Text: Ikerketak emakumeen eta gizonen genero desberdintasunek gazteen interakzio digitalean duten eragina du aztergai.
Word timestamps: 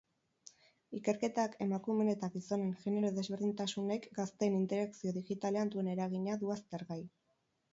Ikerketak 0.99 1.57
emakumeen 1.65 2.09
eta 2.13 2.29
gizonen 2.37 2.71
genero 2.85 3.11
desberdintasunek 3.19 4.09
gazteen 4.21 4.57
interakzio 4.61 5.15
digitalean 5.19 5.73
duten 5.77 5.93
eragina 5.95 6.41
du 6.47 6.51
aztergai. 6.57 7.03